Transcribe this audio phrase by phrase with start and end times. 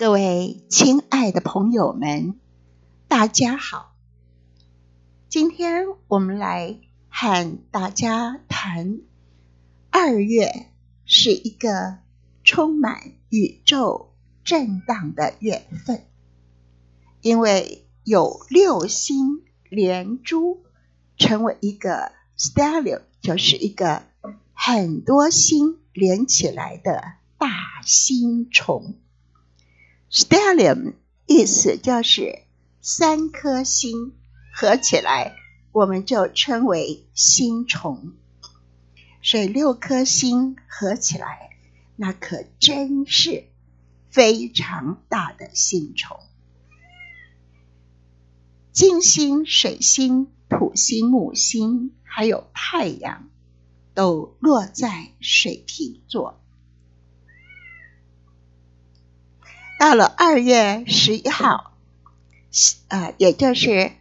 [0.00, 2.40] 各位亲爱的朋友们，
[3.06, 3.94] 大家好。
[5.28, 6.78] 今天我们来
[7.10, 9.00] 和大家谈，
[9.90, 10.70] 二月
[11.04, 11.98] 是一个
[12.44, 16.06] 充满宇宙震荡的月份，
[17.20, 20.62] 因为有六星连珠，
[21.18, 24.04] 成为一个 stellium，就是一个
[24.54, 27.02] 很多星连起来的
[27.36, 28.94] 大星虫。
[30.12, 30.94] Stellium
[31.26, 32.42] 意思就是
[32.80, 34.12] 三颗星
[34.52, 35.36] 合起来，
[35.70, 38.14] 我们就称为星虫。
[39.22, 41.50] 所以六颗星合起来，
[41.94, 43.44] 那可真是
[44.10, 46.18] 非常大的星虫。
[48.72, 53.28] 金星、水星、土星、木星，还有太阳，
[53.94, 56.39] 都落在水瓶座。
[59.80, 61.72] 到了二月十一号，
[62.88, 63.92] 呃，也就是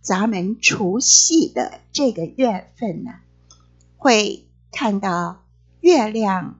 [0.00, 3.10] 咱们除夕的这个月份呢，
[3.98, 5.44] 会看到
[5.80, 6.58] 月亮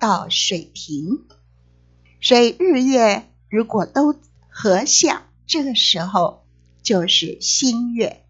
[0.00, 1.28] 到水平，
[2.20, 4.16] 所以日月如果都
[4.48, 6.44] 合相，这个时候
[6.82, 8.24] 就是新月。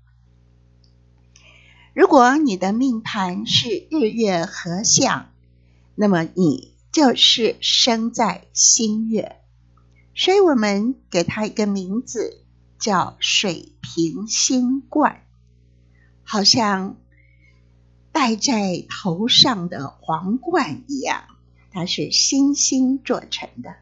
[1.95, 5.31] 如果你的命盘是日月合相，
[5.95, 9.41] 那么你就是生在新月。
[10.19, 12.43] 所以我们给它一个名字，
[12.79, 15.23] 叫水平星冠，
[16.23, 16.97] 好像
[18.13, 21.25] 戴在头上的皇冠一样，
[21.71, 23.77] 它是星星做成的。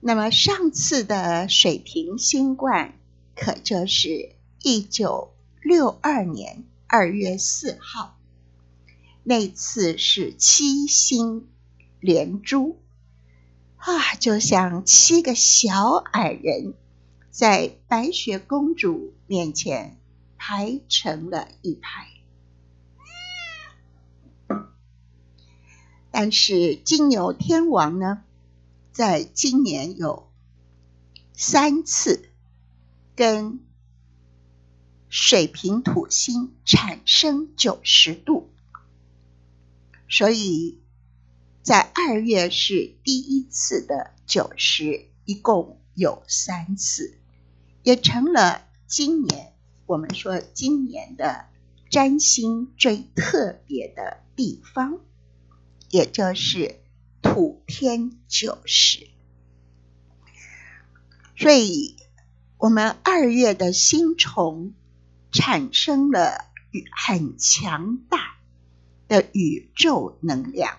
[0.00, 2.94] 那么上次的水平星冠，
[3.36, 8.18] 可就是一九六二年二月四号，
[9.22, 11.46] 那次是七星
[12.00, 12.78] 连珠。
[13.80, 16.74] 啊，就像七个小矮人
[17.30, 19.98] 在白雪公主面前
[20.36, 22.06] 排成了一排。
[26.10, 28.22] 但是金牛天王呢，
[28.92, 30.30] 在今年有
[31.32, 32.28] 三次
[33.16, 33.60] 跟
[35.08, 38.50] 水瓶土星产生九十度，
[40.06, 40.78] 所以。
[41.62, 47.18] 在二月是第一次的九十，一共有三次，
[47.82, 49.52] 也成了今年
[49.84, 51.44] 我们说今年的
[51.90, 55.00] 占星最特别的地方，
[55.90, 56.76] 也就是
[57.20, 59.08] 土天九十。
[61.36, 61.96] 所以，
[62.56, 64.72] 我们二月的星虫
[65.30, 66.46] 产生了
[67.06, 68.36] 很强大
[69.08, 70.78] 的宇宙能量。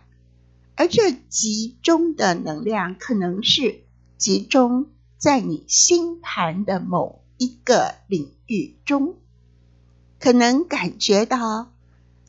[0.76, 3.84] 而这集中的能量，可能是
[4.18, 4.88] 集中
[5.18, 9.16] 在你星盘的某一个领域中，
[10.20, 11.72] 可能感觉到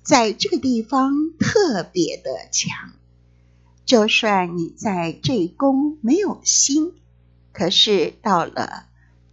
[0.02, 2.92] 在这个地方特别的强。
[3.86, 6.92] 就算你在这宫没有星，
[7.52, 8.86] 可是到了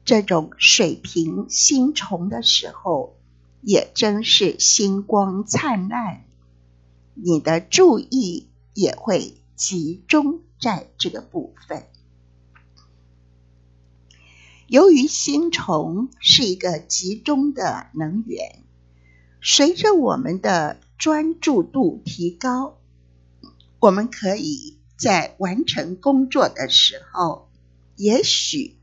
[0.05, 3.17] 这种水平星重的时候，
[3.61, 6.23] 也真是星光灿烂。
[7.15, 8.45] 你的注意。
[8.73, 11.87] 也会集中在这个部分。
[14.67, 18.63] 由于星虫是一个集中的能源，
[19.41, 22.77] 随着我们的专注度提高，
[23.79, 27.49] 我们可以在完成工作的时候，
[27.95, 28.77] 也许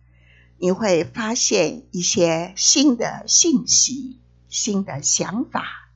[0.59, 4.19] 你会发现一些新的信息、
[4.49, 5.91] 新的想法，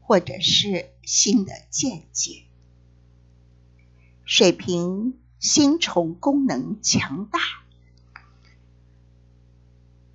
[0.00, 2.47] 或者是新的见解。
[4.28, 7.40] 水平星虫功能强大，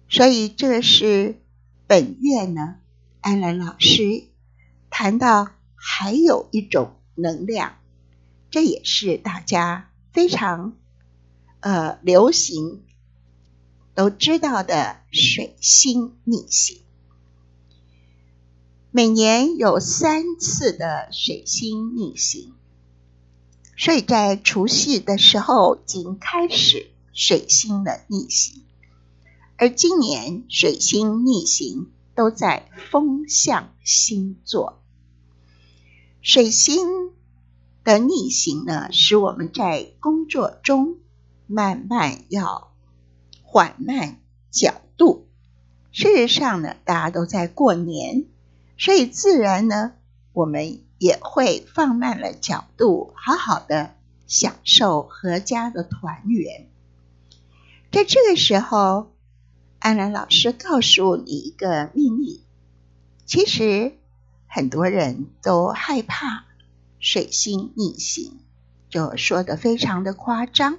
[0.08, 1.42] 所以这是
[1.88, 2.76] 本月呢。
[3.22, 4.26] 安兰老师
[4.92, 7.80] 谈到还有一种能量，
[8.52, 10.78] 这也是大家非常
[11.62, 12.84] 呃流行
[13.96, 16.84] 都知道的水星逆行。
[18.92, 22.54] 每年有三次的水星逆行。
[23.84, 28.64] 所以在除夕的时候，已经开始水星的逆行，
[29.58, 34.82] 而今年水星逆行都在风象星座。
[36.22, 37.12] 水星
[37.84, 41.00] 的逆行呢，使我们在工作中
[41.46, 42.72] 慢慢要
[43.42, 45.28] 缓慢角度。
[45.92, 48.28] 事实上呢，大家都在过年，
[48.78, 49.92] 所以自然呢，
[50.32, 50.80] 我们。
[51.04, 53.94] 也会放慢了角度，好好的
[54.26, 56.70] 享受阖家的团圆。
[57.92, 59.12] 在这个时候，
[59.80, 62.46] 安然老师告诉你一个秘密：
[63.26, 63.98] 其实
[64.48, 66.46] 很多人都害怕
[67.02, 68.40] 水星逆行，
[68.90, 70.78] 就说的非常的夸张。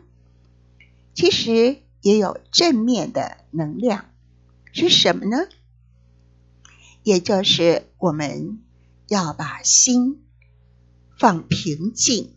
[1.13, 4.07] 其实也有正面的能量，
[4.73, 5.47] 是什么呢？
[7.03, 8.63] 也就是我们
[9.07, 10.25] 要把心
[11.19, 12.35] 放平静，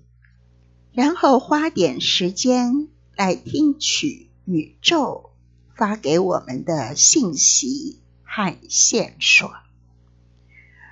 [0.92, 5.31] 然后花点时间来听取宇宙
[5.75, 9.52] 发给我们的信息和线索。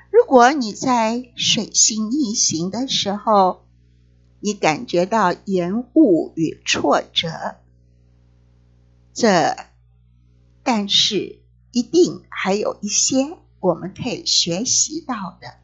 [0.09, 3.65] 如果你在水星逆行的时候，
[4.39, 7.57] 你感觉到延误与挫折。
[9.13, 9.57] 这，
[10.63, 11.39] 但是
[11.71, 15.57] 一定还有一些我们可以学习到的，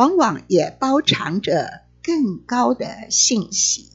[0.00, 3.90] 往往也包藏着更高的信息。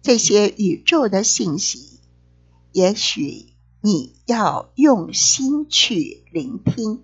[0.00, 2.00] 这些宇宙的信息，
[2.72, 3.52] 也许
[3.82, 7.02] 你要用心去聆听。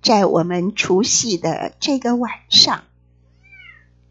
[0.00, 2.84] 在我们除夕的这个晚上，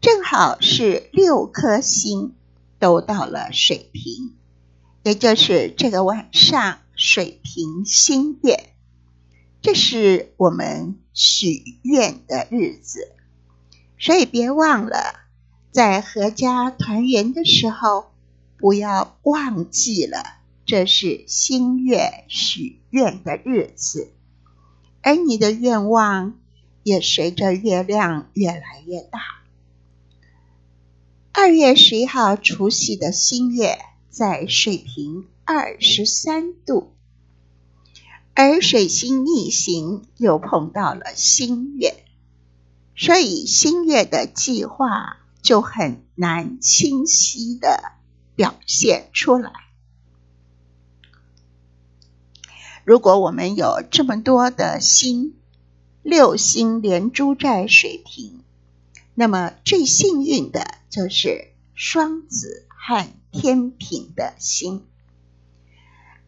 [0.02, 2.34] 正好是六颗星。
[2.78, 4.36] 都到了水瓶，
[5.02, 8.72] 也就是这个晚上水瓶星月，
[9.60, 13.12] 这是我们许愿的日子，
[13.98, 15.14] 所以别忘了
[15.72, 18.12] 在阖家团圆的时候，
[18.56, 24.12] 不要忘记了这是新月许愿的日子，
[25.02, 26.38] 而你的愿望
[26.82, 29.20] 也随着月亮越来越大。
[31.32, 33.78] 二月十一号除夕的新月
[34.08, 36.94] 在水平二十三度，
[38.40, 42.04] 而水星逆行又碰到了新月，
[42.94, 47.94] 所以新月的计划就很难清晰的
[48.36, 49.50] 表现出来。
[52.84, 55.34] 如果我们有这么多的星，
[56.04, 58.44] 六星连珠在水瓶。
[59.16, 64.84] 那么最幸运的就是双子和天平的星。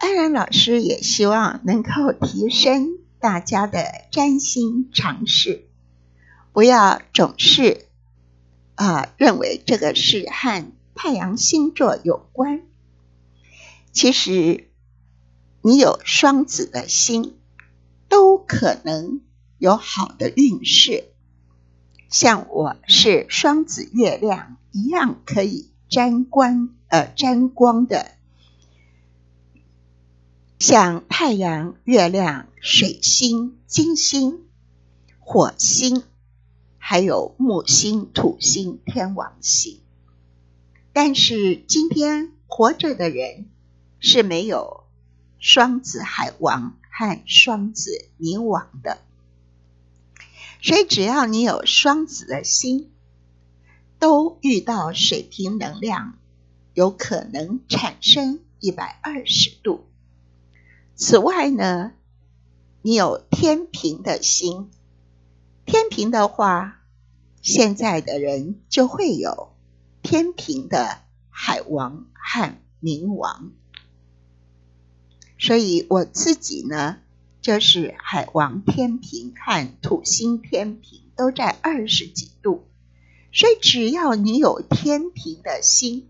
[0.00, 5.68] 安然老师也希望能够提升大家的占星常识，
[6.54, 7.84] 不要总是
[8.76, 12.62] 啊认为这个是和太阳星座有关。
[13.92, 14.70] 其实
[15.60, 17.36] 你有双子的星，
[18.08, 19.20] 都可能
[19.58, 21.04] 有好的运势。
[22.08, 28.12] 像我是双子月亮一样可以沾光呃沾光的，
[30.60, 34.44] 像太阳、月亮、水星、金星、
[35.18, 36.02] 火星，
[36.76, 39.80] 还有木星、土星、天王星。
[40.92, 43.48] 但是今天活着的人
[44.00, 44.84] 是没有
[45.38, 48.98] 双子海王和双子冥王的。
[50.60, 52.90] 所以，只要你有双子的心，
[53.98, 56.18] 都遇到水平能量，
[56.74, 59.86] 有可能产生一百二十度。
[61.00, 61.92] 此外呢，
[62.82, 64.70] 你有天平的心，
[65.64, 66.82] 天平的话，
[67.40, 69.54] 现在的人就会有
[70.02, 70.98] 天平的
[71.30, 73.50] 海王和冥王。
[75.38, 76.98] 所以我自己呢。
[77.42, 82.66] 就是海王天平和土星天平都在二十几度，
[83.32, 86.06] 所以只要你有天平的心，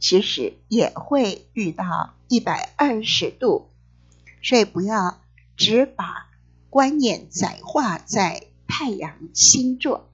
[0.00, 3.68] 其实也会遇到一百二十度。
[4.46, 5.20] 所以不要
[5.56, 6.28] 只把
[6.70, 10.08] 观念载化在太阳星座。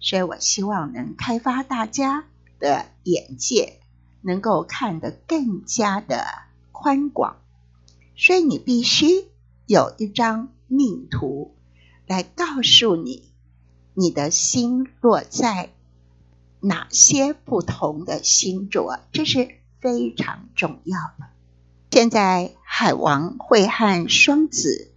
[0.00, 2.24] 所以我希望能开发大家
[2.58, 3.80] 的眼界，
[4.22, 6.24] 能够看得更加的
[6.72, 7.36] 宽广。
[8.16, 9.26] 所以你必须。
[9.68, 11.56] 有一张命图
[12.06, 13.32] 来告诉你，
[13.94, 15.70] 你的心落在
[16.60, 21.26] 哪些不同的星座，这是非常重要的。
[21.90, 24.92] 现在海王会和双子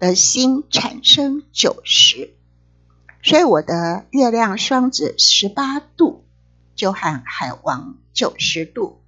[0.00, 2.34] 的心产生九十，
[3.22, 6.24] 所以我的月亮双子十八度
[6.74, 9.00] 就和海王九十度。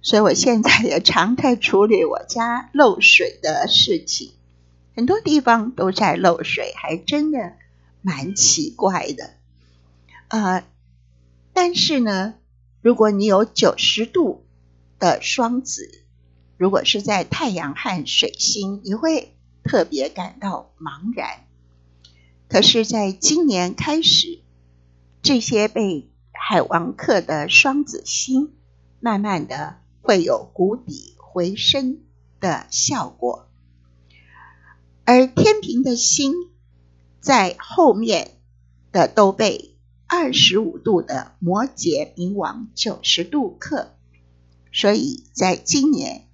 [0.00, 4.30] 所以我现在也常在处理我家漏水的事情，
[4.94, 7.54] 很多地方都在漏水，还真的
[8.00, 9.30] 蛮奇怪的。
[10.28, 10.62] 呃，
[11.52, 12.34] 但是呢，
[12.80, 14.46] 如果你有九十度
[15.00, 16.04] 的双子，
[16.60, 21.46] 如果是在太阳和水星，你会特别感到茫然。
[22.50, 24.40] 可是，在今年开始，
[25.22, 28.52] 这些被海王克的双子星，
[29.00, 32.00] 慢慢的会有谷底回升
[32.40, 33.48] 的效果，
[35.06, 36.34] 而天平的星
[37.20, 38.32] 在后面
[38.92, 43.94] 的都被二十五度的摩羯冥王九十度克，
[44.70, 46.26] 所以在今年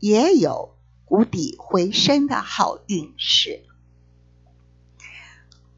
[0.00, 3.64] 也有谷底回升的好运势。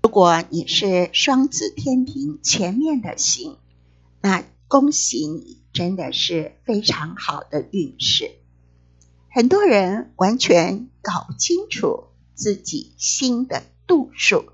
[0.02, 3.56] 如果你是双子天平前面的星，
[4.20, 8.30] 那恭喜你，真的是非常好的运势。
[9.30, 14.52] 很多人完全搞不清楚自己心的度数，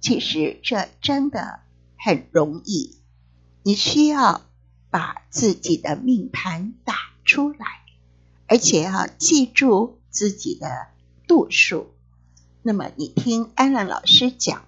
[0.00, 1.60] 其实这真的
[1.96, 2.98] 很容易。
[3.62, 4.42] 你需要
[4.90, 6.94] 把自己的命盘打
[7.24, 7.82] 出来，
[8.46, 10.88] 而且要记住自己的
[11.26, 11.94] 度数。
[12.62, 14.64] 那么你听安兰老师讲。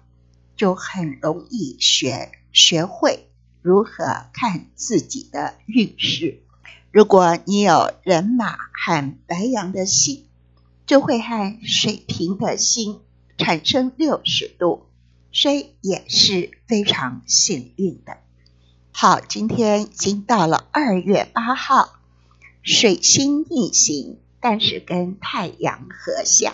[0.59, 3.29] 就很容易学学会
[3.61, 6.43] 如何看自己的运势。
[6.91, 10.27] 如果你有人马和白羊的心，
[10.85, 12.99] 就会和水瓶的心
[13.37, 14.87] 产生六十度，
[15.31, 18.17] 所以也是非常幸运的。
[18.91, 21.98] 好，今天已经到了二月八号，
[22.71, 26.53] 水星逆行，但是跟太阳合相，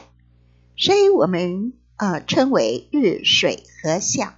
[0.77, 1.73] 所以我们。
[1.97, 4.35] 呃，称为日水合相。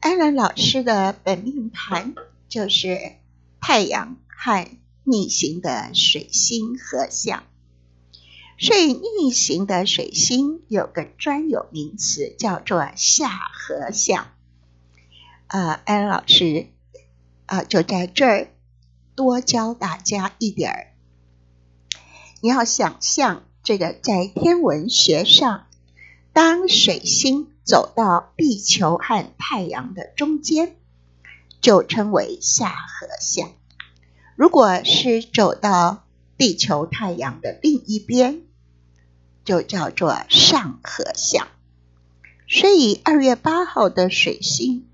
[0.00, 2.14] 安然老师的本命盘
[2.50, 3.12] 就是
[3.62, 4.68] 太阳和
[5.04, 7.44] 逆行的水星合相，
[8.58, 14.26] 所以逆行的水星有个专有名词叫做下合相。
[15.46, 16.66] 啊，安然老师
[17.46, 18.48] 啊，就在这儿
[19.14, 20.86] 多教大家一点儿。
[22.40, 25.66] 你要想象这个在天文学上。
[26.32, 30.74] 当水星走到地球和太阳的中间，
[31.60, 33.50] 就称为下合相；
[34.34, 36.04] 如果是走到
[36.36, 38.42] 地球、太阳的另一边，
[39.44, 41.46] 就叫做上合相。
[42.48, 44.88] 所以二月八号的水星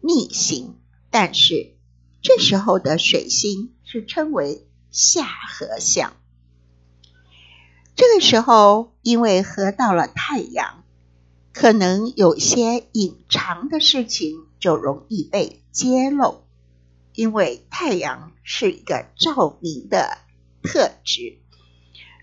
[0.00, 0.76] 逆行，
[1.08, 1.76] 但是
[2.22, 6.12] 这时候的水星是称为下合相。
[7.96, 10.76] 这个时候，因为合到了太阳。
[11.52, 16.44] 可能有些隐藏的事情就容易被揭露，
[17.12, 20.18] 因为太阳是一个照明的
[20.62, 21.38] 特质。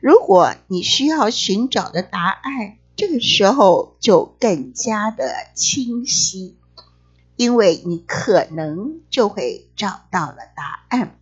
[0.02, 6.58] 如果你需要寻找的答案，这个时候就更加的清晰，
[7.38, 11.18] 因为你可能就会找到了答案。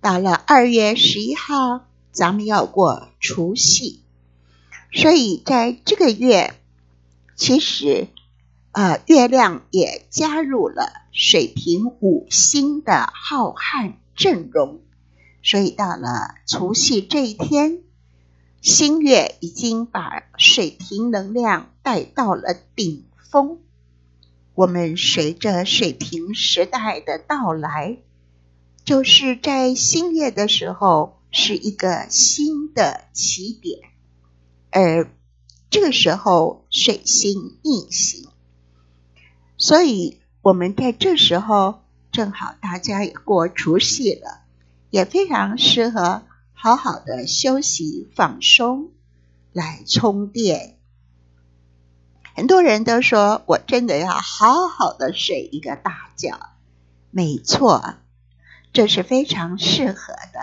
[0.00, 4.02] 到了二月十一号，咱们要过除夕。
[4.92, 6.54] 所以在这个月，
[7.36, 8.08] 其实，
[8.72, 14.80] 呃，月亮也加入了水瓶五星的浩瀚阵容。
[15.42, 17.82] 所以到了除夕这一天，
[18.60, 23.60] 新月已经把水瓶能量带到了顶峰。
[24.58, 27.98] 我们随着水瓶时代的到来，
[28.84, 33.78] 就是在新月的时候，是一个新的起点。
[34.72, 35.12] 而
[35.70, 38.30] 这个时候，水星逆行，
[39.56, 44.40] 所以我们在这时候正好大家也过除夕了，
[44.90, 48.90] 也非常适合好好的休息放松，
[49.52, 50.77] 来充电。
[52.38, 56.38] 很多人都说我真的要好好的睡一个大觉，
[57.10, 57.94] 没错，
[58.72, 60.38] 这是非常适合的。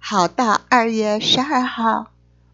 [0.00, 2.10] 好，到二月十二号。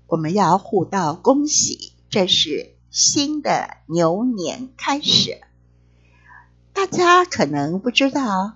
[0.07, 5.41] 我们要互道恭喜，这是新的牛年开始。
[6.73, 8.53] 大家可能不知道，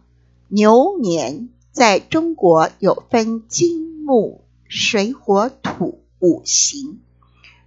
[0.47, 7.01] 牛年在中国有分金木水火土五行，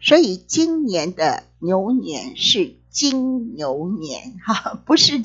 [0.03, 5.23] 所以今年的牛年是金牛年， 哈，不是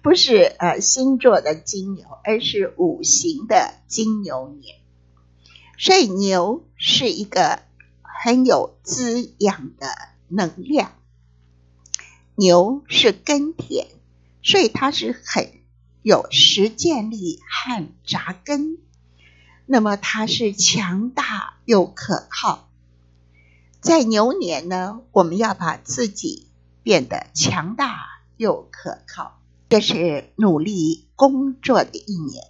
[0.00, 4.76] 不是呃星座的金牛，而是五行的金牛年。
[5.78, 7.60] 所以牛是一个。
[8.24, 9.88] 很有滋养的
[10.28, 10.92] 能量，
[12.36, 13.88] 牛是耕田，
[14.44, 15.50] 所以它是很
[16.02, 18.78] 有实践力和扎根。
[19.66, 22.68] 那么它是强大又可靠。
[23.82, 26.46] 在牛年呢，我们要把自己
[26.84, 32.44] 变得强大又可靠，这是努力工作的一年，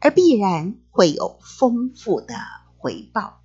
[0.00, 2.34] 而必然会有丰富的
[2.78, 3.41] 回报。